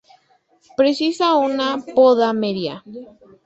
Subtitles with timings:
[0.79, 2.75] Precisa una poda media.